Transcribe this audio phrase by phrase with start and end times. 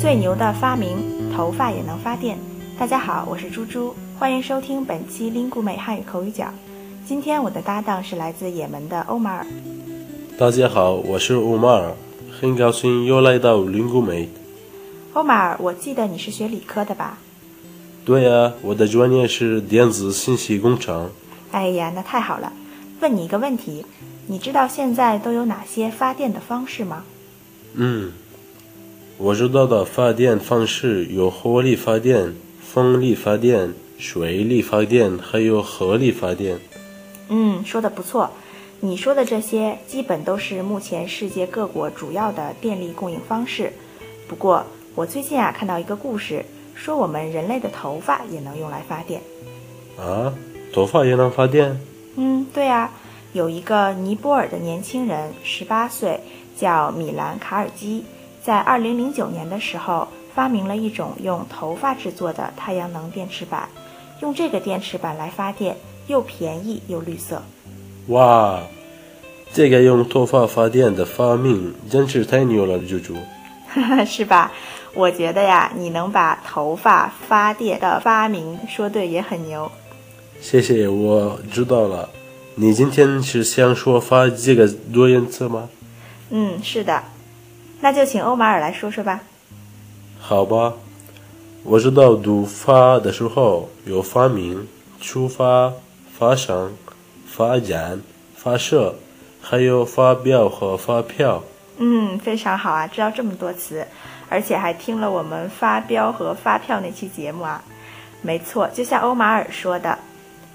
[0.00, 0.96] 最牛的发明，
[1.30, 2.38] 头发也能发电。
[2.78, 6.46] 大家好，我是猪猪，欢迎收听本期 Lingu 美汉语口语角。
[7.04, 9.46] 今天我的搭档是来自也门的欧马尔。
[10.38, 11.94] 大家好，我是欧马尔，
[12.40, 14.30] 很高兴又来到 Lingu 美。
[15.12, 17.18] 欧马尔，我记得你是学理科的吧？
[18.06, 21.10] 对呀，我的专业是电子信息工程。
[21.50, 22.50] 哎呀，那太好了。
[23.02, 23.84] 问你一个问题，
[24.28, 27.04] 你知道现在都有哪些发电的方式吗？
[27.74, 28.10] 嗯，
[29.22, 36.58] 我知道的发电方式有火力发电、风力发电、水力发电，还有核力发电。
[37.28, 38.30] 嗯，说的不错。
[38.80, 43.70] 你说的这些基本都是目前世界各国主要的电力供应方式。
[44.26, 46.42] 不过，我最近啊看到一个故事，
[46.74, 49.20] 说我们人类的头发也能用来发电。
[49.98, 50.32] 啊，
[50.72, 51.78] 头发也能发电？
[52.16, 52.90] 嗯，对啊，
[53.34, 56.18] 有一个尼泊尔的年轻人，十八岁，
[56.56, 58.02] 叫米兰卡尔基，
[58.42, 63.68] 在二零零九年的时候发明了一种用头发制作的太阳能电池板，
[64.20, 67.42] 用这个电池板来发电，又便宜又绿色。
[68.08, 68.60] 哇，
[69.52, 73.14] 这个用头发发电的发明真是太牛了，猪猪。
[74.06, 74.50] 是吧？
[74.94, 79.70] 我觉得呀，你能把头发发电的发明说对也很牛。
[80.40, 82.08] 谢谢，我知道了。
[82.56, 85.68] 你今天是想说发这个多音字吗？
[86.30, 87.02] 嗯，是的。
[87.80, 89.20] 那就请欧马尔来说说吧。
[90.18, 90.74] 好吧，
[91.64, 94.68] 我知道读发的时候有发明、
[95.00, 95.72] 出发、
[96.16, 96.76] 发生、
[97.26, 98.00] 发展、
[98.36, 98.94] 发射，
[99.40, 101.42] 还有发表和发票。
[101.78, 103.86] 嗯，非常好啊，知道这么多词，
[104.28, 107.62] 而且还听了我们发标和发票那期节目啊。
[108.20, 109.98] 没错，就像欧马尔说的。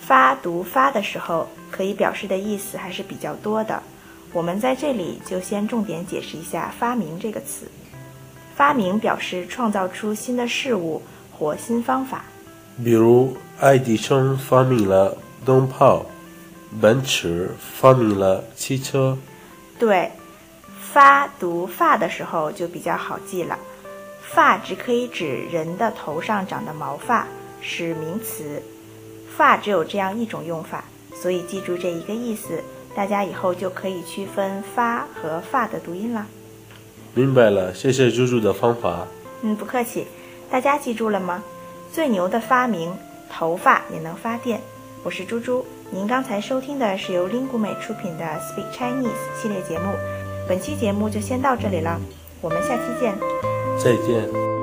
[0.00, 3.82] 发读发的时候，可以表示的意思还是比较多的。
[4.32, 7.66] 我们在这里就先重点解释一下“发明”这个词。
[8.54, 11.00] 发明表示创造出新的事物
[11.32, 12.24] 或新方法。
[12.84, 16.04] 比如，爱迪生发明了灯泡，
[16.80, 19.16] 奔驰发明了汽车。
[19.78, 20.10] 对，
[20.80, 23.58] 发读发的时候就比较好记了。
[24.20, 27.26] 发只可以指人的头上长的毛发，
[27.60, 28.62] 是名词。
[29.36, 30.84] 发只有这样一种用法，
[31.14, 32.62] 所以记住这一个意思，
[32.98, 36.26] 大家以后就可以区分发和发的读音了。
[37.14, 39.06] 明白了，谢谢猪猪的方法。
[39.42, 40.08] 嗯，不客气。
[40.50, 41.44] 大家记住了吗？
[41.92, 42.92] 最牛的发明，
[43.30, 44.60] 头发也能发电。
[45.04, 49.92] 我是猪猪，您刚才收听的是由 Lingu 美出品的 Speak Chinese 系列节目。
[50.48, 52.00] 本期节目就先到这里了，
[52.40, 53.14] 我们下期见。
[53.78, 54.57] 再见。